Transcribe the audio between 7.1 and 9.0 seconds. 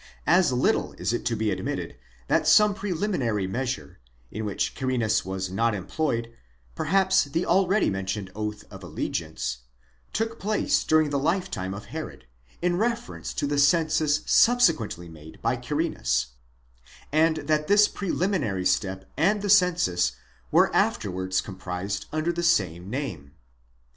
the already mentioned oath of